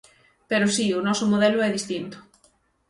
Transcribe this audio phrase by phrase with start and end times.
[0.49, 2.17] Pero si, o noso modelo é distinto.